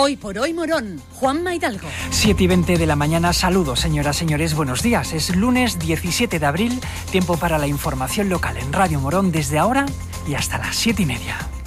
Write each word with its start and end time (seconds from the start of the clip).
Hoy 0.00 0.16
por 0.16 0.38
hoy 0.38 0.54
Morón, 0.54 1.02
Juan 1.14 1.42
Maidalgo. 1.42 1.88
7 2.10 2.44
y 2.44 2.46
20 2.46 2.78
de 2.78 2.86
la 2.86 2.94
mañana, 2.94 3.32
saludos 3.32 3.80
señoras, 3.80 4.16
señores, 4.16 4.54
buenos 4.54 4.80
días. 4.80 5.12
Es 5.12 5.34
lunes 5.34 5.80
17 5.80 6.38
de 6.38 6.46
abril, 6.46 6.80
tiempo 7.10 7.36
para 7.36 7.58
la 7.58 7.66
información 7.66 8.28
local 8.28 8.56
en 8.58 8.72
Radio 8.72 9.00
Morón 9.00 9.32
desde 9.32 9.58
ahora 9.58 9.86
y 10.28 10.34
hasta 10.34 10.56
las 10.58 10.76
7 10.76 11.02
y 11.02 11.06
media. 11.06 11.57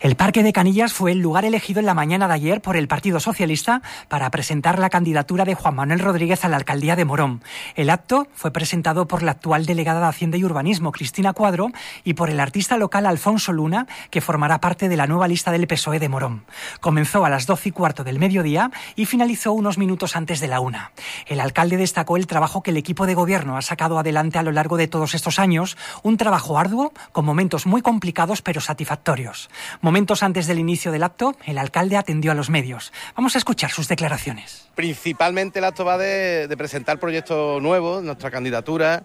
El 0.00 0.16
Parque 0.16 0.42
de 0.42 0.54
Canillas 0.54 0.94
fue 0.94 1.12
el 1.12 1.18
lugar 1.18 1.44
elegido 1.44 1.78
en 1.78 1.84
la 1.84 1.92
mañana 1.92 2.26
de 2.26 2.32
ayer 2.32 2.62
por 2.62 2.74
el 2.74 2.88
Partido 2.88 3.20
Socialista 3.20 3.82
para 4.08 4.30
presentar 4.30 4.78
la 4.78 4.88
candidatura 4.88 5.44
de 5.44 5.54
Juan 5.54 5.74
Manuel 5.74 5.98
Rodríguez 5.98 6.42
a 6.42 6.48
la 6.48 6.56
alcaldía 6.56 6.96
de 6.96 7.04
Morón. 7.04 7.42
El 7.74 7.90
acto 7.90 8.26
fue 8.32 8.50
presentado 8.50 9.06
por 9.06 9.22
la 9.22 9.32
actual 9.32 9.66
delegada 9.66 10.00
de 10.00 10.06
Hacienda 10.06 10.38
y 10.38 10.44
Urbanismo, 10.44 10.90
Cristina 10.90 11.34
Cuadro, 11.34 11.70
y 12.02 12.14
por 12.14 12.30
el 12.30 12.40
artista 12.40 12.78
local 12.78 13.04
Alfonso 13.04 13.52
Luna, 13.52 13.86
que 14.08 14.22
formará 14.22 14.58
parte 14.58 14.88
de 14.88 14.96
la 14.96 15.06
nueva 15.06 15.28
lista 15.28 15.52
del 15.52 15.66
PSOE 15.66 15.98
de 15.98 16.08
Morón. 16.08 16.44
Comenzó 16.80 17.26
a 17.26 17.28
las 17.28 17.46
12 17.46 17.68
y 17.68 17.72
cuarto 17.72 18.02
del 18.02 18.18
mediodía 18.18 18.70
y 18.96 19.04
finalizó 19.04 19.52
unos 19.52 19.76
minutos 19.76 20.16
antes 20.16 20.40
de 20.40 20.48
la 20.48 20.60
una. 20.60 20.92
El 21.26 21.40
alcalde 21.40 21.76
destacó 21.76 22.16
el 22.16 22.26
trabajo 22.26 22.62
que 22.62 22.70
el 22.70 22.78
equipo 22.78 23.04
de 23.04 23.12
gobierno 23.12 23.58
ha 23.58 23.62
sacado 23.62 23.98
adelante 23.98 24.38
a 24.38 24.42
lo 24.42 24.52
largo 24.52 24.78
de 24.78 24.88
todos 24.88 25.14
estos 25.14 25.38
años, 25.38 25.76
un 26.02 26.16
trabajo 26.16 26.58
arduo 26.58 26.94
con 27.12 27.26
momentos 27.26 27.66
muy 27.66 27.82
complicados 27.82 28.40
pero 28.40 28.62
satisfactorios. 28.62 29.50
Momentos 29.90 30.22
antes 30.22 30.46
del 30.46 30.60
inicio 30.60 30.92
del 30.92 31.02
acto, 31.02 31.34
el 31.46 31.58
alcalde 31.58 31.96
atendió 31.96 32.30
a 32.30 32.36
los 32.36 32.48
medios. 32.48 32.92
Vamos 33.16 33.34
a 33.34 33.38
escuchar 33.38 33.72
sus 33.72 33.88
declaraciones. 33.88 34.68
Principalmente 34.76 35.58
el 35.58 35.64
acto 35.64 35.84
va 35.84 35.98
de, 35.98 36.48
presentar 36.56 37.00
proyectos 37.00 37.60
nuevos, 37.60 38.00
nuestra 38.00 38.30
candidatura, 38.30 39.02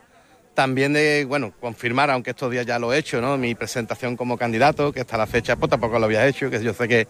también 0.54 0.94
de, 0.94 1.26
bueno, 1.28 1.54
confirmar, 1.60 2.12
aunque 2.12 2.30
estos 2.30 2.52
días 2.52 2.68
ya 2.68 2.78
lo 2.78 2.94
he 2.94 3.00
hecho, 3.00 3.20
¿no? 3.20 3.36
Mi 3.36 3.56
presentación 3.56 4.16
como 4.16 4.38
candidato, 4.38 4.94
que 4.94 5.00
hasta 5.00 5.18
la 5.18 5.26
fecha 5.26 5.56
pues 5.56 5.72
tampoco 5.72 5.98
lo 5.98 6.06
había 6.06 6.28
hecho, 6.28 6.52
que 6.52 6.64
yo 6.64 6.72
sé 6.72 6.88
que 6.88 7.08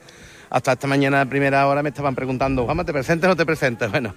hasta 0.49 0.71
esta 0.71 0.87
mañana 0.87 1.19
a 1.19 1.25
primera 1.25 1.67
hora 1.67 1.83
me 1.83 1.89
estaban 1.89 2.15
preguntando, 2.15 2.63
Juanma, 2.63 2.85
¿te 2.85 2.93
presentes 2.93 3.25
o 3.25 3.31
no 3.31 3.35
te 3.35 3.45
presentes? 3.45 3.91
Bueno, 3.91 4.15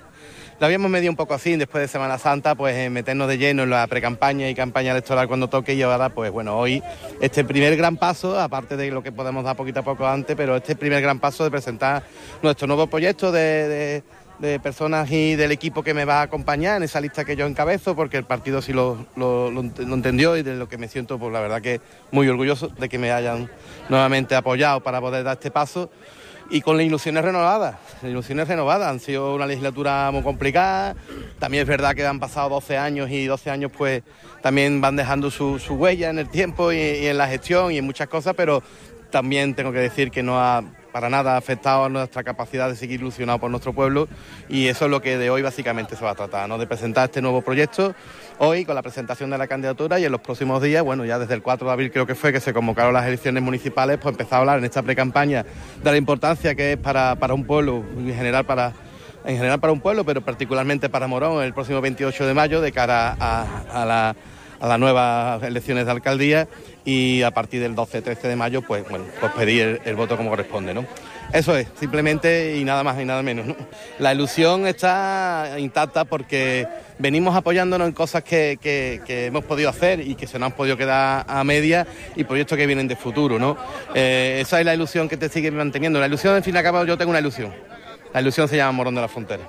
lo 0.61 0.67
habíamos 0.67 0.91
medido 0.91 1.11
un 1.11 1.17
poco 1.17 1.35
así, 1.35 1.57
después 1.57 1.83
de 1.83 1.89
Semana 1.89 2.19
Santa, 2.19 2.55
pues 2.55 2.77
eh, 2.77 2.91
meternos 2.91 3.29
de 3.29 3.39
lleno 3.39 3.63
en 3.63 3.71
la 3.71 3.87
precampaña 3.87 4.49
y 4.49 4.55
campaña 4.55 4.91
electoral 4.91 5.29
cuando 5.29 5.49
toque 5.49 5.75
y 5.75 5.83
ahora, 5.83 6.09
pues 6.09 6.33
bueno, 6.33 6.59
hoy 6.59 6.83
este 7.21 7.45
primer 7.45 7.77
gran 7.77 7.97
paso, 7.97 8.39
aparte 8.39 8.77
de 8.77 8.91
lo 8.91 9.03
que 9.03 9.13
podemos 9.13 9.45
dar 9.45 9.57
poquito 9.57 9.81
a 9.81 9.83
poco 9.85 10.07
antes, 10.07 10.37
pero 10.37 10.57
este 10.57 10.75
primer 10.75 11.01
gran 11.01 11.21
paso 11.21 11.45
de 11.45 11.51
presentar 11.51 12.03
nuestro 12.43 12.67
nuevo 12.67 12.89
proyecto 12.89 13.31
de, 13.31 14.03
personas 14.63 15.11
y 15.11 15.35
del 15.35 15.51
equipo 15.51 15.83
que 15.83 15.95
me 15.95 16.05
va 16.05 16.21
a 16.21 16.23
acompañar 16.23 16.77
en 16.77 16.85
esa 16.85 17.01
lista 17.01 17.25
que 17.25 17.35
yo 17.35 17.45
encabezo, 17.45 17.97
porque 17.97 18.17
el 18.17 18.25
partido 18.25 18.63
sí 18.63 18.73
lo, 18.73 19.07
lo, 19.17 19.51
lo 19.51 19.61
entendió 19.61 20.37
y 20.37 20.43
de 20.43 20.55
lo 20.55 20.69
que 20.69 20.79
me 20.79 20.87
siento, 20.87 21.19
pues 21.19 21.33
la 21.33 21.41
verdad 21.41 21.61
que 21.61 21.81
muy 22.13 22.29
orgulloso 22.29 22.69
de 22.69 22.89
que 22.89 22.99
me 22.99 23.11
hayan 23.11 23.51
nuevamente 23.89 24.37
apoyado 24.37 24.81
para 24.81 25.01
poder 25.01 25.25
dar 25.25 25.35
este 25.35 25.51
paso 25.51 25.91
y 26.51 26.61
con 26.61 26.77
las 26.77 26.87
ilusiones 26.87 27.25
renovadas. 27.25 27.77
Las 28.03 28.11
ilusiones 28.11 28.49
renovadas 28.49 28.89
han 28.89 29.01
sido 29.01 29.35
una 29.35 29.47
legislatura 29.47 30.11
muy 30.11 30.23
complicada. 30.23 30.97
También 31.39 31.63
es 31.63 31.69
verdad 31.69 31.95
que 31.95 32.07
han 32.07 32.21
pasado 32.21 32.49
12 32.51 32.77
años 32.77 33.11
y 33.11 33.27
12 33.27 33.51
años 33.51 33.73
pues 33.77 34.03
también 34.43 34.81
van 34.81 34.97
dejando 34.97 35.31
su, 35.31 35.59
su 35.59 35.75
huella 35.75 36.11
en 36.11 36.19
el 36.19 36.29
tiempo 36.29 36.73
y, 36.73 36.77
y, 36.77 37.07
en 37.07 37.19
la 37.19 37.29
gestión 37.29 37.73
y 37.73 37.79
en 37.79 37.85
muchas 37.85 38.09
cosas, 38.09 38.35
pero 38.37 38.63
también 39.11 39.55
tengo 39.55 39.73
que 39.73 39.79
decir 39.79 40.11
que 40.11 40.23
no 40.23 40.39
ha 40.39 40.63
para 40.93 41.09
nada 41.09 41.37
afectado 41.37 41.85
a 41.85 41.89
nuestra 41.89 42.25
capacidad 42.25 42.69
de 42.69 42.77
seguir 42.77 43.01
ilusionado 43.01 43.39
por 43.39 43.51
nuestro 43.51 43.73
pueblo 43.73 44.09
y 44.49 44.69
eso 44.69 44.87
es 44.87 44.91
lo 44.91 45.03
que 45.03 45.19
de 45.19 45.31
hoy 45.31 45.43
básicamente 45.43 45.97
se 45.97 46.05
va 46.05 46.13
a 46.13 46.15
tratar, 46.15 46.49
¿no? 46.49 46.59
de 46.59 46.67
presentar 46.67 47.07
este 47.07 47.23
nuevo 47.23 47.43
proyecto 47.43 47.95
hoy 48.39 48.65
con 48.65 48.75
la 48.75 48.83
presentación 48.83 49.31
de 49.31 49.39
la 49.39 49.47
candidatura 49.47 49.99
y 49.99 50.05
en 50.05 50.13
los 50.13 50.21
próximos 50.21 50.63
días, 50.63 50.83
bueno, 50.83 51.05
ya 51.05 51.19
desde 51.19 51.35
el 51.35 51.43
4 51.43 51.67
de 51.67 51.73
abril 51.73 51.91
creo 51.91 52.07
que 52.07 52.15
fue 52.15 52.33
que 52.33 52.41
se 52.41 52.53
convocaron 52.53 52.93
las 52.93 53.07
elecciones 53.07 53.43
municipales, 53.43 53.99
pues 54.01 54.13
empezar 54.13 54.35
a 54.35 54.41
hablar 54.41 54.59
en 54.59 54.65
esta 54.65 54.83
precampaña 54.83 55.45
de 55.83 55.91
la 55.91 55.97
importancia 55.97 56.55
que 56.55 56.73
es 56.73 56.79
para, 56.79 57.17
para 57.17 57.35
un 57.35 57.45
pueblo 57.45 57.85
en 57.97 58.15
general 58.15 58.45
para 58.45 58.73
en 59.25 59.37
general 59.37 59.61
para 59.61 59.73
un 59.73 59.81
pueblo, 59.81 60.05
pero 60.05 60.23
particularmente 60.23 60.89
para 60.89 61.07
Morón 61.07 61.43
el 61.43 61.53
próximo 61.53 61.81
28 61.81 62.27
de 62.27 62.35
mayo 62.35 62.61
de 62.61 62.73
cara 62.73 63.15
a, 63.19 63.83
a 63.83 63.85
la 63.85 64.17
a 64.61 64.67
las 64.67 64.79
nuevas 64.79 65.43
elecciones 65.43 65.87
de 65.87 65.93
alcaldía 65.93 66.49
y 66.89 67.23
a 67.23 67.31
partir 67.33 67.61
del 67.61 67.77
12-13 67.77 68.23
de 68.23 68.35
mayo 68.35 68.63
pues, 68.63 68.83
bueno, 68.89 69.05
pues 69.21 69.31
pedir 69.33 69.79
el, 69.85 69.95
voto 69.95 70.17
como 70.17 70.31
corresponde. 70.31 70.73
¿no? 70.73 70.87
Eso 71.35 71.55
es, 71.55 71.69
simplemente 71.79 72.57
y 72.57 72.65
nada 72.65 72.83
más 72.83 72.99
y 72.99 73.05
nada 73.05 73.23
menos. 73.23 73.45
¿no? 73.45 73.57
La 73.99 74.15
ilusión 74.15 74.67
está 74.67 75.57
intacta 75.59 76.07
porque 76.07 76.67
venimos 76.99 77.37
apoyándonos 77.37 77.89
en 77.89 77.93
cosas 77.93 78.25
que, 78.25 78.59
que, 78.63 79.27
hemos 79.27 79.45
podido 79.45 79.69
hacer 79.69 80.01
y 80.01 80.15
que 80.15 80.27
se 80.27 80.39
nos 80.39 80.47
han 80.47 80.57
podido 80.57 80.79
quedar 80.79 81.27
a 81.29 81.45
media 81.45 81.87
y 82.17 82.25
proyectos 82.25 82.57
que 82.57 82.67
vienen 82.67 82.89
de 82.89 82.97
futuro. 82.97 83.39
¿no? 83.39 83.59
Eh, 83.95 84.39
esa 84.41 84.59
es 84.59 84.65
la 84.65 84.73
ilusión 84.73 85.11
que 85.11 85.19
te 85.19 85.29
sigue 85.29 85.51
manteniendo. 85.51 86.01
La 86.01 86.07
ilusión, 86.07 86.37
en 86.37 86.43
fin 86.43 86.55
y 86.55 86.57
al 86.57 86.65
cabo, 86.65 86.87
yo 86.87 86.97
tengo 86.97 87.11
una 87.11 87.21
ilusión. 87.21 87.53
La 88.15 88.23
ilusión 88.23 88.49
se 88.49 88.57
llama 88.57 88.73
Morón 88.73 88.95
de 88.95 89.03
la 89.03 89.09
Frontera. 89.09 89.43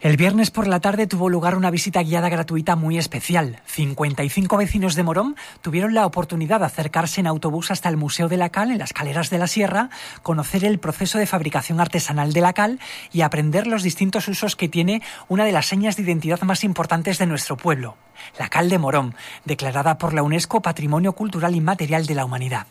El 0.00 0.16
viernes 0.16 0.52
por 0.52 0.68
la 0.68 0.78
tarde 0.78 1.08
tuvo 1.08 1.28
lugar 1.28 1.56
una 1.56 1.72
visita 1.72 2.04
guiada 2.04 2.28
gratuita 2.28 2.76
muy 2.76 2.98
especial. 2.98 3.60
55 3.66 4.56
vecinos 4.56 4.94
de 4.94 5.02
Morón 5.02 5.34
tuvieron 5.60 5.92
la 5.92 6.06
oportunidad 6.06 6.60
de 6.60 6.66
acercarse 6.66 7.20
en 7.20 7.26
autobús 7.26 7.72
hasta 7.72 7.88
el 7.88 7.96
Museo 7.96 8.28
de 8.28 8.36
la 8.36 8.50
Cal, 8.50 8.70
en 8.70 8.78
las 8.78 8.92
Caleras 8.92 9.28
de 9.28 9.38
la 9.38 9.48
Sierra, 9.48 9.90
conocer 10.22 10.64
el 10.64 10.78
proceso 10.78 11.18
de 11.18 11.26
fabricación 11.26 11.80
artesanal 11.80 12.32
de 12.32 12.40
la 12.40 12.52
cal 12.52 12.78
y 13.12 13.22
aprender 13.22 13.66
los 13.66 13.82
distintos 13.82 14.28
usos 14.28 14.54
que 14.54 14.68
tiene 14.68 15.02
una 15.26 15.44
de 15.44 15.50
las 15.50 15.66
señas 15.66 15.96
de 15.96 16.04
identidad 16.04 16.42
más 16.42 16.62
importantes 16.62 17.18
de 17.18 17.26
nuestro 17.26 17.56
pueblo, 17.56 17.96
la 18.38 18.48
cal 18.48 18.68
de 18.68 18.78
Morón, 18.78 19.16
declarada 19.46 19.98
por 19.98 20.14
la 20.14 20.22
UNESCO 20.22 20.62
Patrimonio 20.62 21.14
Cultural 21.14 21.56
Inmaterial 21.56 22.06
de 22.06 22.14
la 22.14 22.24
Humanidad. 22.24 22.68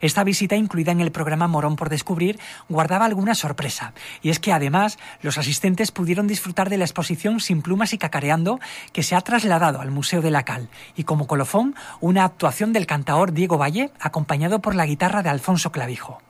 Esta 0.00 0.24
visita, 0.24 0.56
incluida 0.56 0.92
en 0.92 1.00
el 1.00 1.12
programa 1.12 1.48
Morón 1.48 1.76
por 1.76 1.88
Descubrir, 1.88 2.38
guardaba 2.68 3.04
alguna 3.04 3.34
sorpresa, 3.34 3.92
y 4.22 4.30
es 4.30 4.38
que 4.38 4.52
además 4.52 4.98
los 5.22 5.38
asistentes 5.38 5.92
pudieron 5.92 6.26
disfrutar 6.26 6.70
de 6.70 6.78
la 6.78 6.84
exposición 6.84 7.40
Sin 7.40 7.62
plumas 7.62 7.92
y 7.92 7.98
cacareando, 7.98 8.60
que 8.92 9.02
se 9.02 9.14
ha 9.14 9.20
trasladado 9.20 9.80
al 9.80 9.90
Museo 9.90 10.22
de 10.22 10.30
la 10.30 10.44
Cal, 10.44 10.68
y 10.96 11.04
como 11.04 11.26
colofón, 11.26 11.74
una 12.00 12.24
actuación 12.24 12.72
del 12.72 12.86
cantaor 12.86 13.32
Diego 13.32 13.58
Valle, 13.58 13.90
acompañado 14.00 14.60
por 14.60 14.74
la 14.74 14.86
guitarra 14.86 15.22
de 15.22 15.28
Alfonso 15.28 15.72
Clavijo. 15.72 16.22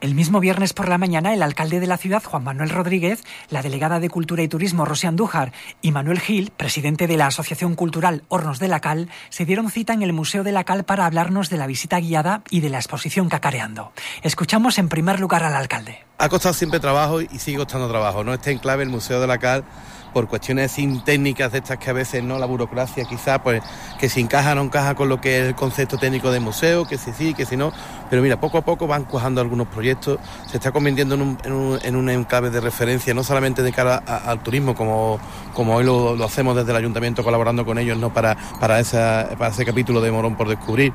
El 0.00 0.14
mismo 0.14 0.40
viernes 0.40 0.72
por 0.72 0.88
la 0.88 0.98
mañana, 0.98 1.32
el 1.32 1.42
alcalde 1.42 1.80
de 1.80 1.86
la 1.86 1.96
ciudad, 1.96 2.22
Juan 2.22 2.44
Manuel 2.44 2.70
Rodríguez, 2.70 3.22
la 3.48 3.62
delegada 3.62 4.00
de 4.00 4.10
Cultura 4.10 4.42
y 4.42 4.48
Turismo, 4.48 4.84
Rosy 4.84 5.06
Andújar, 5.06 5.52
y 5.80 5.92
Manuel 5.92 6.20
Gil, 6.20 6.52
presidente 6.56 7.06
de 7.06 7.16
la 7.16 7.26
Asociación 7.26 7.74
Cultural 7.74 8.24
Hornos 8.28 8.58
de 8.58 8.68
la 8.68 8.80
Cal, 8.80 9.08
se 9.28 9.44
dieron 9.44 9.70
cita 9.70 9.92
en 9.92 10.02
el 10.02 10.12
Museo 10.12 10.42
de 10.42 10.52
la 10.52 10.64
Cal 10.64 10.84
para 10.84 11.06
hablarnos 11.06 11.50
de 11.50 11.56
la 11.56 11.66
visita 11.66 12.00
guiada 12.00 12.42
y 12.50 12.60
de 12.60 12.70
la 12.70 12.78
exposición 12.80 13.28
Cacareando. 13.28 13.92
Escuchamos 14.22 14.78
en 14.78 14.88
primer 14.88 15.20
lugar 15.20 15.44
al 15.44 15.54
alcalde. 15.54 16.04
Ha 16.18 16.28
costado 16.28 16.54
siempre 16.54 16.80
trabajo 16.80 17.20
y 17.20 17.28
sigue 17.38 17.58
costando 17.58 17.88
trabajo. 17.88 18.24
No 18.24 18.34
está 18.34 18.50
en 18.50 18.58
clave 18.58 18.82
el 18.82 18.90
Museo 18.90 19.20
de 19.20 19.26
la 19.26 19.38
Cal 19.38 19.64
por 20.12 20.28
cuestiones 20.28 20.72
sin 20.72 21.02
técnicas 21.04 21.52
de 21.52 21.58
estas 21.58 21.78
que 21.78 21.90
a 21.90 21.92
veces 21.92 22.22
no, 22.22 22.38
la 22.38 22.46
burocracia 22.46 23.04
quizá, 23.04 23.42
pues 23.42 23.62
que 23.98 24.08
si 24.08 24.20
encaja 24.20 24.54
no 24.54 24.62
encaja 24.62 24.94
con 24.94 25.08
lo 25.08 25.20
que 25.20 25.40
es 25.40 25.48
el 25.48 25.54
concepto 25.54 25.98
técnico 25.98 26.30
de 26.30 26.40
museo, 26.40 26.86
que 26.86 26.98
si 26.98 27.12
sí, 27.12 27.34
que 27.34 27.46
si 27.46 27.56
no. 27.56 27.72
Pero 28.10 28.22
mira, 28.22 28.40
poco 28.40 28.58
a 28.58 28.62
poco 28.62 28.86
van 28.86 29.04
cuajando 29.04 29.40
algunos 29.40 29.68
proyectos, 29.68 30.18
se 30.46 30.56
está 30.56 30.72
convirtiendo 30.72 31.14
en 31.14 31.22
un, 31.22 31.38
en 31.44 31.94
un, 31.96 32.08
en 32.08 32.20
enclave 32.20 32.50
de 32.50 32.60
referencia, 32.60 33.14
no 33.14 33.22
solamente 33.22 33.62
de 33.62 33.72
cara 33.72 33.96
al 33.96 34.42
turismo, 34.42 34.74
como, 34.74 35.20
como 35.54 35.76
hoy 35.76 35.84
lo, 35.84 36.16
lo, 36.16 36.24
hacemos 36.24 36.56
desde 36.56 36.72
el 36.72 36.76
ayuntamiento 36.76 37.22
colaborando 37.22 37.64
con 37.64 37.78
ellos, 37.78 37.96
¿no? 37.96 38.12
Para, 38.12 38.36
para, 38.58 38.80
esa, 38.80 39.30
para 39.38 39.50
ese 39.50 39.64
capítulo 39.64 40.00
de 40.00 40.10
Morón 40.10 40.36
por 40.36 40.48
descubrir 40.48 40.92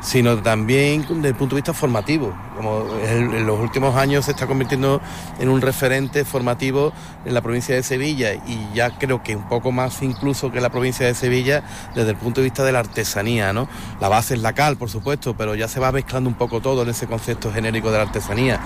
sino 0.00 0.38
también 0.42 1.02
desde 1.02 1.28
el 1.28 1.34
punto 1.34 1.54
de 1.54 1.60
vista 1.60 1.74
formativo. 1.74 2.34
Como 2.56 2.84
en 3.02 3.46
los 3.46 3.58
últimos 3.58 3.96
años 3.96 4.26
se 4.26 4.32
está 4.32 4.46
convirtiendo 4.46 5.00
en 5.38 5.48
un 5.48 5.60
referente 5.60 6.24
formativo 6.24 6.92
en 7.24 7.34
la 7.34 7.40
provincia 7.40 7.74
de 7.74 7.82
Sevilla 7.82 8.34
y 8.34 8.74
ya 8.74 8.98
creo 8.98 9.22
que 9.22 9.36
un 9.36 9.48
poco 9.48 9.72
más 9.72 10.02
incluso 10.02 10.50
que 10.50 10.60
la 10.60 10.70
provincia 10.70 11.06
de 11.06 11.14
Sevilla 11.14 11.62
desde 11.94 12.10
el 12.10 12.16
punto 12.16 12.40
de 12.40 12.46
vista 12.46 12.64
de 12.64 12.72
la 12.72 12.80
artesanía, 12.80 13.52
¿no? 13.52 13.68
La 14.00 14.08
base 14.08 14.34
es 14.34 14.40
la 14.40 14.52
cal, 14.52 14.76
por 14.76 14.90
supuesto, 14.90 15.34
pero 15.36 15.54
ya 15.54 15.68
se 15.68 15.80
va 15.80 15.92
mezclando 15.92 16.28
un 16.28 16.36
poco 16.36 16.49
todo 16.58 16.82
en 16.82 16.88
ese 16.88 17.06
concepto 17.06 17.52
genérico 17.52 17.92
de 17.92 17.98
la 17.98 18.04
artesanía. 18.04 18.60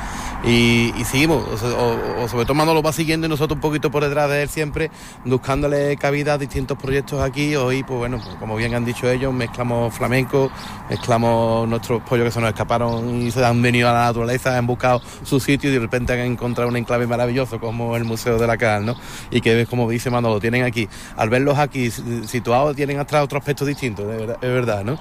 Y, 0.44 0.92
seguimos, 1.04 1.44
o, 1.62 2.28
sobre 2.28 2.44
todo 2.44 2.54
Manolo 2.54 2.82
va 2.82 2.92
siguiendo 2.92 3.28
nosotros 3.28 3.56
un 3.56 3.60
poquito 3.60 3.90
por 3.90 4.02
detrás 4.02 4.30
de 4.30 4.42
él 4.42 4.48
siempre, 4.48 4.90
buscándole 5.24 5.96
cabida 5.96 6.34
a 6.34 6.38
distintos 6.38 6.78
proyectos 6.78 7.20
aquí. 7.20 7.56
Hoy, 7.56 7.82
pues 7.82 7.98
bueno, 7.98 8.20
pues 8.24 8.36
como 8.36 8.56
bien 8.56 8.74
han 8.74 8.84
dicho 8.84 9.10
ellos, 9.10 9.32
mezclamos 9.34 9.92
flamenco, 9.92 10.50
mezclamos 10.88 11.68
nuestros 11.68 12.02
pollos 12.02 12.24
que 12.26 12.30
se 12.30 12.40
nos 12.40 12.50
escaparon 12.50 13.22
y 13.22 13.30
se 13.30 13.44
han 13.44 13.60
venido 13.60 13.88
a 13.90 13.92
la 13.92 14.04
naturaleza, 14.04 14.56
han 14.56 14.66
buscado 14.66 15.02
su 15.24 15.40
sitio 15.40 15.68
y 15.68 15.72
de 15.74 15.80
repente 15.80 16.12
han 16.12 16.20
encontrado 16.20 16.70
un 16.70 16.76
enclave 16.76 17.06
maravilloso 17.06 17.58
como 17.58 17.96
el 17.96 18.04
Museo 18.04 18.38
de 18.38 18.46
la 18.46 18.56
Cal, 18.56 18.86
¿no? 18.86 18.96
Y 19.30 19.40
que 19.40 19.66
como 19.66 19.90
dice 19.90 20.10
Manolo, 20.10 20.40
tienen 20.40 20.64
aquí, 20.64 20.88
al 21.16 21.28
verlos 21.28 21.58
aquí 21.58 21.90
situados, 21.90 22.76
tienen 22.76 22.98
atrás 22.98 23.24
otro 23.24 23.38
aspecto 23.38 23.64
distinto, 23.64 24.10
es 24.12 24.40
verdad, 24.40 24.84
¿no? 24.84 24.98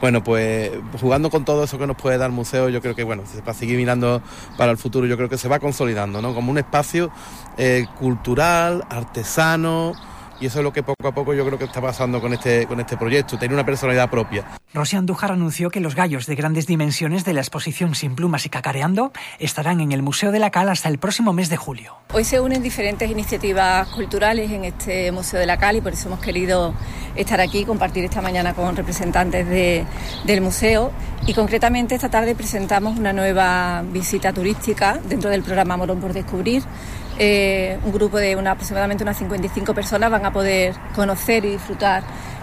Bueno, 0.00 0.22
pues 0.22 0.72
jugando 1.00 1.30
con 1.30 1.44
todo 1.44 1.64
eso 1.64 1.78
que 1.78 1.86
nos 1.86 1.96
puede 1.96 2.18
dar 2.18 2.28
el 2.28 2.36
museo, 2.36 2.68
yo 2.68 2.82
creo 2.82 2.94
que, 2.94 3.02
bueno, 3.02 3.22
para 3.44 3.54
seguir 3.54 3.78
mirando 3.78 4.20
para 4.58 4.70
el 4.70 4.76
futuro, 4.76 5.06
yo 5.06 5.16
creo 5.16 5.28
que 5.28 5.38
se 5.38 5.48
va 5.48 5.58
consolidando, 5.58 6.20
¿no? 6.20 6.34
Como 6.34 6.50
un 6.50 6.58
espacio 6.58 7.10
eh, 7.56 7.86
cultural, 7.98 8.84
artesano, 8.90 9.94
y 10.40 10.46
eso 10.46 10.58
es 10.58 10.64
lo 10.64 10.72
que 10.72 10.82
poco 10.82 11.08
a 11.08 11.12
poco 11.12 11.34
yo 11.34 11.44
creo 11.46 11.58
que 11.58 11.64
está 11.64 11.80
pasando 11.80 12.20
con 12.20 12.32
este, 12.32 12.66
con 12.66 12.80
este 12.80 12.96
proyecto, 12.96 13.38
tiene 13.38 13.54
una 13.54 13.64
personalidad 13.64 14.10
propia. 14.10 14.44
Rosy 14.74 14.96
Andújar 14.96 15.32
anunció 15.32 15.70
que 15.70 15.80
los 15.80 15.94
gallos 15.94 16.26
de 16.26 16.34
grandes 16.34 16.66
dimensiones 16.66 17.24
de 17.24 17.32
la 17.32 17.40
exposición 17.40 17.94
Sin 17.94 18.14
Plumas 18.14 18.44
y 18.46 18.48
Cacareando 18.50 19.12
estarán 19.38 19.80
en 19.80 19.92
el 19.92 20.02
Museo 20.02 20.32
de 20.32 20.38
la 20.38 20.50
Cal 20.50 20.68
hasta 20.68 20.88
el 20.88 20.98
próximo 20.98 21.32
mes 21.32 21.48
de 21.48 21.56
julio. 21.56 21.96
Hoy 22.12 22.24
se 22.24 22.40
unen 22.40 22.62
diferentes 22.62 23.10
iniciativas 23.10 23.88
culturales 23.88 24.50
en 24.50 24.64
este 24.64 25.12
Museo 25.12 25.40
de 25.40 25.46
la 25.46 25.56
Cal 25.56 25.76
y 25.76 25.80
por 25.80 25.92
eso 25.92 26.08
hemos 26.08 26.20
querido 26.20 26.74
estar 27.14 27.40
aquí, 27.40 27.64
compartir 27.64 28.04
esta 28.04 28.20
mañana 28.20 28.54
con 28.54 28.76
representantes 28.76 29.46
del 29.48 30.40
museo 30.42 30.92
y 31.26 31.32
concretamente 31.32 31.94
esta 31.94 32.10
tarde 32.10 32.34
presentamos 32.34 32.98
una 32.98 33.12
nueva 33.12 33.82
visita 33.90 34.32
turística 34.32 35.00
dentro 35.08 35.30
del 35.30 35.42
programa 35.42 35.76
Morón 35.76 36.00
por 36.00 36.12
Descubrir 36.12 36.62
eh, 37.18 37.78
un 37.84 37.92
grupo 37.92 38.18
de 38.18 38.34
aproximadamente 38.34 39.02
unas 39.02 39.16
55 39.16 39.74
personas 39.74 40.10
van 40.10 40.26
a 40.26 40.32
poder 40.32 40.74
conocer 40.94 41.44
y 41.44 41.52
disfrutar 41.52 42.02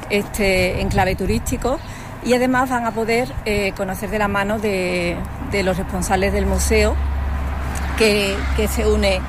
este 0.09 0.81
enclave 0.81 1.15
turístico 1.15 1.79
y 2.25 2.33
además 2.33 2.69
van 2.69 2.85
a 2.85 2.91
poder 2.91 3.31
eh, 3.45 3.73
conocer 3.75 4.09
de 4.09 4.19
la 4.19 4.27
mano 4.27 4.59
de, 4.59 5.17
los 5.63 5.77
responsables 5.77 6.33
del 6.33 6.45
museo 6.45 6.95
que, 7.97 8.35
que 8.55 8.67
se 8.67 8.87
une 8.87 9.19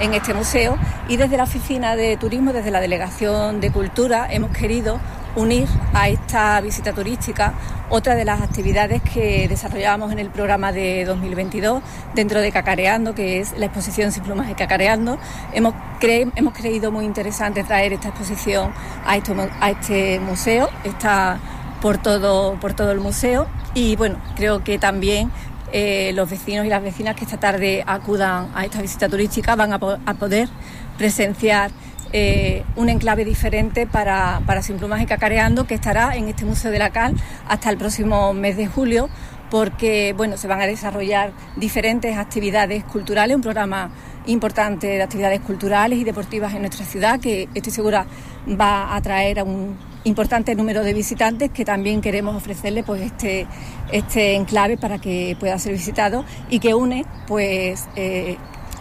en 0.00 0.14
este 0.14 0.34
museo. 0.34 0.78
Y 1.08 1.16
desde 1.16 1.36
la 1.36 1.44
oficina 1.44 1.96
de 1.96 2.16
turismo, 2.16 2.52
desde 2.52 2.70
la 2.70 2.80
delegación 2.80 3.60
de 3.60 3.70
cultura, 3.70 4.26
hemos 4.30 4.50
querido 4.50 5.00
unir 5.36 5.68
a 5.94 6.08
esta 6.08 6.60
visita 6.60 6.92
turística 6.92 7.54
otra 7.90 8.14
de 8.14 8.24
las 8.24 8.40
actividades 8.40 9.02
que 9.02 9.46
desarrollábamos 9.48 10.12
en 10.12 10.18
el 10.18 10.30
programa 10.30 10.72
de 10.72 11.04
2022 11.04 11.82
dentro 12.14 12.40
de 12.40 12.50
Cacareando, 12.50 13.14
que 13.14 13.40
es 13.40 13.52
la 13.58 13.66
exposición 13.66 14.12
Sin 14.12 14.22
Plumas 14.22 14.48
de 14.48 14.54
Cacareando. 14.54 15.18
Hemos, 15.52 15.74
hemos 16.00 16.54
creído 16.54 16.90
muy 16.90 17.04
interesante 17.04 17.64
traer 17.64 17.92
esta 17.92 18.08
exposición 18.08 18.72
a, 19.04 19.12
a 19.60 19.70
este 19.70 20.20
museo, 20.20 20.70
está 20.84 21.38
por 21.82 21.98
todo, 21.98 22.92
el 22.92 23.00
museo 23.00 23.46
y 23.74 23.96
bueno, 23.96 24.16
creo 24.36 24.62
que 24.62 24.78
también 24.78 25.30
eh, 25.72 26.12
los 26.14 26.30
vecinos 26.30 26.64
y 26.64 26.68
las 26.68 26.82
vecinas 26.82 27.16
que 27.16 27.24
esta 27.24 27.38
tarde 27.38 27.82
acudan 27.86 28.48
a 28.54 28.64
esta 28.64 28.80
visita 28.80 29.08
turística 29.08 29.56
van 29.56 29.72
a 29.72 29.78
poder 29.78 30.48
presenciar 30.96 31.72
eh, 32.12 32.62
un 32.76 32.88
enclave 32.88 33.24
diferente 33.24 33.86
para, 33.86 34.42
para 34.46 34.62
Sin 34.62 34.76
Plumas 34.76 35.00
y 35.00 35.06
Cacareando 35.06 35.66
que 35.66 35.74
estará 35.74 36.14
en 36.16 36.28
este 36.28 36.44
Museo 36.44 36.70
de 36.70 36.78
la 36.78 36.90
Cal 36.90 37.14
hasta 37.48 37.70
el 37.70 37.78
próximo 37.78 38.34
mes 38.34 38.56
de 38.56 38.66
julio 38.66 39.08
porque 39.50 40.14
bueno, 40.16 40.36
se 40.36 40.48
van 40.48 40.60
a 40.60 40.66
desarrollar 40.66 41.32
diferentes 41.56 42.16
actividades 42.16 42.84
culturales, 42.84 43.36
un 43.36 43.42
programa 43.42 43.90
importante 44.26 44.86
de 44.86 45.02
actividades 45.02 45.40
culturales 45.40 45.98
y 45.98 46.04
deportivas 46.04 46.54
en 46.54 46.60
nuestra 46.60 46.84
ciudad 46.86 47.20
que 47.20 47.48
estoy 47.54 47.72
segura 47.72 48.06
va 48.48 48.84
a 48.84 48.96
atraer 48.96 49.40
a 49.40 49.44
un 49.44 49.76
importante 50.04 50.54
número 50.54 50.82
de 50.82 50.94
visitantes 50.94 51.50
que 51.50 51.64
también 51.64 52.00
queremos 52.00 52.34
ofrecerle 52.34 52.82
pues 52.82 53.02
este, 53.02 53.46
este 53.90 54.34
enclave 54.34 54.76
para 54.76 54.98
que 54.98 55.36
pueda 55.38 55.58
ser 55.58 55.72
visitado 55.72 56.24
y 56.48 56.58
que 56.58 56.74
une 56.74 57.04
pues 57.26 57.88
eh, 57.96 58.36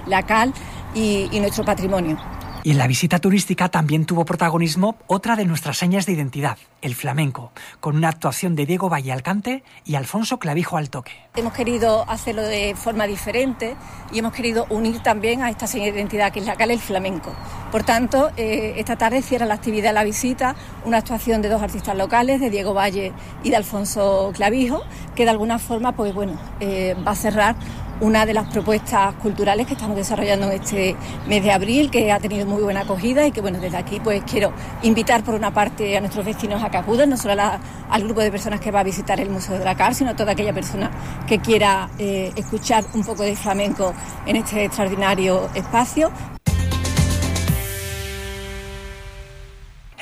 la 0.08 0.24
cal 0.24 0.54
y 0.94 1.30
nuestro 1.40 1.64
patrimonio. 1.64 2.18
Y 2.64 2.72
en 2.72 2.78
la 2.78 2.86
visita 2.86 3.18
turística 3.18 3.70
también 3.70 4.06
tuvo 4.06 4.24
protagonismo 4.24 4.96
otra 5.08 5.36
de 5.36 5.46
nuestras 5.46 5.78
señas 5.78 6.06
de 6.06 6.12
identidad, 6.12 6.58
el 6.84 6.94
flamenco, 6.94 7.52
con 7.80 7.96
una 7.96 8.10
actuación 8.10 8.56
de 8.56 8.68
Diego 8.68 8.88
Valle 8.88 9.12
Alcante 9.12 9.64
y 9.84 9.96
Alfonso 9.96 10.38
Clavijo 10.38 10.78
al 10.78 10.92
toque. 10.92 11.12
Hemos 11.36 11.54
querido 11.54 12.08
hacerlo 12.08 12.44
de 12.44 12.76
forma 12.76 13.08
diferente 13.08 13.76
y 14.12 14.20
hemos 14.20 14.34
querido 14.34 14.68
unir 14.70 15.00
también 15.00 15.42
a 15.42 15.50
esta 15.50 15.66
seña 15.66 15.86
de 15.86 15.92
identidad 15.92 16.32
que 16.32 16.40
es 16.40 16.46
la 16.46 16.56
cala 16.56 16.74
el 16.74 16.80
flamenco. 16.80 17.34
Por 17.72 17.84
tanto, 17.84 18.30
eh, 18.38 18.76
esta 18.78 18.96
tarde 18.96 19.24
cierra 19.24 19.48
la 19.48 19.56
actividad 19.56 19.94
la 19.94 20.04
visita 20.04 20.56
una 20.86 20.98
actuación 20.98 21.42
de 21.42 21.50
dos 21.50 21.64
artistas 21.64 21.98
locales, 21.98 22.40
de 22.40 22.52
Diego 22.52 22.76
Valle 22.76 23.12
y 23.44 23.50
de 23.50 23.56
Alfonso 23.56 24.32
Clavijo, 24.36 24.84
que 25.16 25.24
de 25.24 25.32
alguna 25.32 25.58
forma 25.58 25.94
pues 25.94 26.14
bueno, 26.14 26.34
eh, 26.60 26.96
va 27.08 27.12
a 27.12 27.16
cerrar 27.16 27.56
una 28.02 28.26
de 28.26 28.34
las 28.34 28.48
propuestas 28.48 29.14
culturales 29.16 29.68
que 29.68 29.74
estamos 29.74 29.96
desarrollando 29.96 30.48
en 30.48 30.62
este 30.62 30.96
mes 31.28 31.44
de 31.44 31.52
abril, 31.52 31.90
que 31.90 32.12
ha 32.12 32.20
tenido 32.20 32.46
muy 32.46 32.62
buena 32.62 32.82
acogida 32.82 33.26
y 33.26 33.32
que, 33.32 33.42
bueno, 33.42 33.60
desde 33.60 33.78
aquí 33.78 34.00
pues 34.00 34.24
quiero 34.30 34.52
invitar 34.82 35.24
por 35.24 35.36
una 35.36 35.54
parte 35.54 35.96
a 35.96 36.00
nuestros 36.02 36.26
vecinos 36.26 36.64
a 36.64 36.70
que 36.70 36.78
acudan, 36.78 37.10
no 37.10 37.18
solo 37.18 37.42
al 37.90 38.04
grupo 38.04 38.22
de 38.22 38.32
personas 38.32 38.60
que 38.60 38.72
va 38.72 38.82
a 38.82 38.84
visitar 38.84 39.20
el 39.20 39.30
Museo 39.30 39.58
de 39.58 39.66
la 39.66 39.76
Car, 39.76 39.94
sino 39.94 40.12
a 40.12 40.16
toda 40.16 40.34
aquella 40.34 40.54
persona 40.54 40.92
que 41.28 41.40
quiera 41.40 41.90
eh, 42.00 42.32
escuchar 42.36 42.84
un 42.94 43.04
poco 43.04 43.24
de 43.24 43.36
flamenco 43.36 43.94
en 44.26 44.36
este 44.36 44.66
extraordinario 44.66 45.50
espacio. 45.54 46.12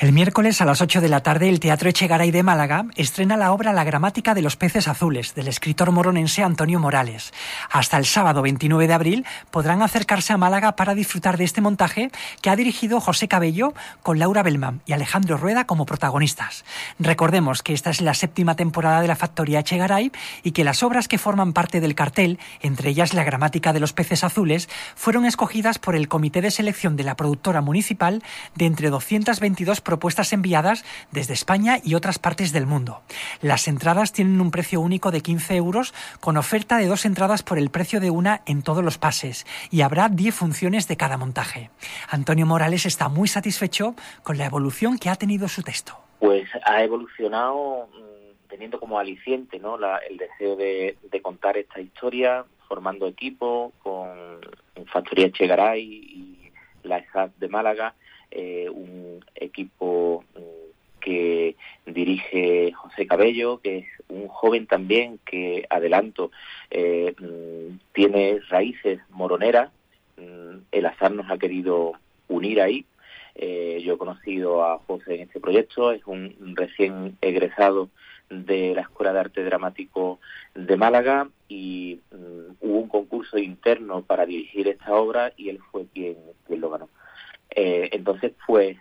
El 0.00 0.14
miércoles 0.14 0.62
a 0.62 0.64
las 0.64 0.80
8 0.80 1.02
de 1.02 1.10
la 1.10 1.22
tarde 1.22 1.50
el 1.50 1.60
Teatro 1.60 1.90
Echegaray 1.90 2.30
de 2.30 2.42
Málaga 2.42 2.86
estrena 2.96 3.36
la 3.36 3.52
obra 3.52 3.74
La 3.74 3.84
gramática 3.84 4.32
de 4.32 4.40
los 4.40 4.56
peces 4.56 4.88
azules 4.88 5.34
del 5.34 5.46
escritor 5.46 5.92
moronense 5.92 6.42
Antonio 6.42 6.80
Morales. 6.80 7.34
Hasta 7.70 7.98
el 7.98 8.06
sábado 8.06 8.40
29 8.40 8.86
de 8.86 8.94
abril 8.94 9.26
podrán 9.50 9.82
acercarse 9.82 10.32
a 10.32 10.38
Málaga 10.38 10.74
para 10.74 10.94
disfrutar 10.94 11.36
de 11.36 11.44
este 11.44 11.60
montaje 11.60 12.10
que 12.40 12.48
ha 12.48 12.56
dirigido 12.56 12.98
José 12.98 13.28
Cabello 13.28 13.74
con 14.02 14.18
Laura 14.18 14.42
Belman 14.42 14.80
y 14.86 14.94
Alejandro 14.94 15.36
Rueda 15.36 15.66
como 15.66 15.84
protagonistas. 15.84 16.64
Recordemos 16.98 17.62
que 17.62 17.74
esta 17.74 17.90
es 17.90 18.00
la 18.00 18.14
séptima 18.14 18.56
temporada 18.56 19.02
de 19.02 19.08
la 19.08 19.16
Factoría 19.16 19.60
Echegaray 19.60 20.12
y 20.42 20.52
que 20.52 20.64
las 20.64 20.82
obras 20.82 21.08
que 21.08 21.18
forman 21.18 21.52
parte 21.52 21.82
del 21.82 21.94
cartel, 21.94 22.38
entre 22.62 22.88
ellas 22.88 23.12
La 23.12 23.24
gramática 23.24 23.74
de 23.74 23.80
los 23.80 23.92
peces 23.92 24.24
azules, 24.24 24.70
fueron 24.96 25.26
escogidas 25.26 25.78
por 25.78 25.94
el 25.94 26.08
Comité 26.08 26.40
de 26.40 26.50
Selección 26.50 26.96
de 26.96 27.04
la 27.04 27.16
productora 27.16 27.60
municipal 27.60 28.22
de 28.54 28.64
entre 28.64 28.88
222 28.88 29.82
propuestas 29.90 30.32
enviadas 30.32 30.84
desde 31.10 31.34
España 31.34 31.78
y 31.82 31.96
otras 31.96 32.20
partes 32.20 32.52
del 32.52 32.64
mundo. 32.64 33.02
Las 33.42 33.66
entradas 33.66 34.12
tienen 34.12 34.40
un 34.40 34.52
precio 34.52 34.80
único 34.80 35.10
de 35.10 35.20
15 35.20 35.56
euros 35.56 35.92
con 36.20 36.36
oferta 36.36 36.76
de 36.76 36.86
dos 36.86 37.04
entradas 37.04 37.42
por 37.42 37.58
el 37.58 37.70
precio 37.70 37.98
de 37.98 38.10
una 38.10 38.42
en 38.46 38.62
todos 38.62 38.84
los 38.84 38.98
pases 38.98 39.46
y 39.68 39.80
habrá 39.80 40.08
10 40.08 40.32
funciones 40.32 40.86
de 40.86 40.96
cada 40.96 41.16
montaje. 41.16 41.70
Antonio 42.08 42.46
Morales 42.46 42.86
está 42.86 43.08
muy 43.08 43.26
satisfecho 43.26 43.96
con 44.22 44.38
la 44.38 44.46
evolución 44.46 44.96
que 44.96 45.08
ha 45.10 45.16
tenido 45.16 45.48
su 45.48 45.64
texto. 45.64 45.98
Pues 46.20 46.48
ha 46.64 46.84
evolucionado 46.84 47.88
mm, 47.88 48.48
teniendo 48.48 48.78
como 48.78 48.96
aliciente 48.96 49.58
¿no? 49.58 49.74
el 50.08 50.16
deseo 50.18 50.54
de, 50.54 50.96
contar 51.20 51.56
esta 51.56 51.80
historia, 51.80 52.44
formando 52.68 53.08
equipo 53.08 53.72
con 53.82 54.06
Factoría 54.92 55.32
Chegaray 55.32 55.82
y 55.82 56.52
la 56.84 56.98
ESAD 56.98 57.30
de 57.40 57.48
Málaga 57.48 57.96
eh, 58.30 58.68
un 58.70 59.24
equipo 59.34 60.24
mm, 60.34 61.00
que 61.00 61.56
dirige 61.86 62.72
José 62.72 63.06
Cabello, 63.06 63.58
que 63.58 63.78
es 63.78 63.86
un 64.08 64.28
joven 64.28 64.66
también 64.66 65.18
que, 65.24 65.66
adelanto, 65.70 66.30
eh, 66.70 67.14
mm, 67.18 67.78
tiene 67.92 68.40
raíces 68.48 69.00
moroneras. 69.10 69.70
Mm, 70.16 70.58
el 70.70 70.86
azar 70.86 71.12
nos 71.12 71.30
ha 71.30 71.38
querido 71.38 71.92
unir 72.28 72.60
ahí. 72.60 72.84
Eh, 73.34 73.80
yo 73.84 73.94
he 73.94 73.98
conocido 73.98 74.64
a 74.64 74.78
José 74.86 75.14
en 75.14 75.20
este 75.22 75.40
proyecto, 75.40 75.92
es 75.92 76.02
un 76.04 76.34
recién 76.56 77.16
egresado 77.20 77.88
de 78.28 78.74
la 78.74 78.82
Escuela 78.82 79.12
de 79.12 79.20
Arte 79.20 79.44
Dramático 79.44 80.20
de 80.54 80.76
Málaga 80.76 81.28
y 81.48 82.00
hubo 82.60 82.78
un 82.78 82.88
concurso 82.88 83.38
interno 83.38 84.02
para 84.02 84.24
dirigir 84.24 84.68
esta 84.68 84.94
obra 84.94 85.32
y 85.36 85.48
él 85.48 85.58
fue 85.70 85.86
quien, 85.92 86.16
quien 86.46 86.60
lo 86.60 86.70
ganó. 86.70 86.88
Eh, 87.50 87.90
entonces, 87.92 88.32
pues, 88.46 88.76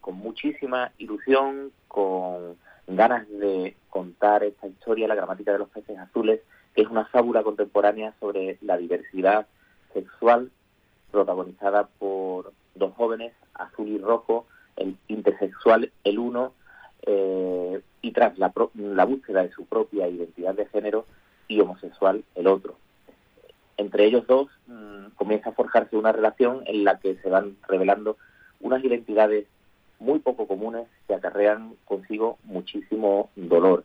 con 0.00 0.16
muchísima 0.16 0.92
ilusión, 0.98 1.72
con 1.88 2.56
ganas 2.86 3.28
de 3.28 3.76
contar 3.90 4.44
esta 4.44 4.66
historia, 4.66 5.08
la 5.08 5.14
gramática 5.14 5.52
de 5.52 5.58
los 5.58 5.68
peces 5.68 5.98
azules, 5.98 6.40
que 6.74 6.82
es 6.82 6.88
una 6.88 7.04
fábula 7.06 7.42
contemporánea 7.42 8.14
sobre 8.20 8.58
la 8.62 8.76
diversidad 8.76 9.46
sexual 9.92 10.50
protagonizada 11.10 11.88
por 11.98 12.52
dos 12.74 12.94
jóvenes, 12.94 13.32
azul 13.54 13.88
y 13.88 13.98
rojo, 13.98 14.46
el 14.76 14.96
intersexual 15.08 15.90
el 16.04 16.18
uno, 16.18 16.52
eh, 17.02 17.80
y 18.02 18.12
tras 18.12 18.38
la, 18.38 18.52
la 18.74 19.04
búsqueda 19.04 19.42
de 19.42 19.52
su 19.52 19.66
propia 19.66 20.08
identidad 20.08 20.54
de 20.54 20.66
género, 20.66 21.06
y 21.48 21.60
homosexual 21.60 22.22
el 22.34 22.46
otro. 22.46 22.76
Entre 23.76 24.04
ellos 24.04 24.26
dos 24.26 24.48
mm, 24.66 24.97
comienza 25.18 25.50
a 25.50 25.52
forjarse 25.52 25.96
una 25.96 26.12
relación 26.12 26.62
en 26.64 26.84
la 26.84 26.98
que 26.98 27.16
se 27.16 27.28
van 27.28 27.56
revelando 27.68 28.16
unas 28.60 28.82
identidades 28.82 29.46
muy 29.98 30.20
poco 30.20 30.46
comunes 30.46 30.86
que 31.06 31.14
acarrean 31.14 31.74
consigo 31.84 32.38
muchísimo 32.44 33.30
dolor. 33.36 33.84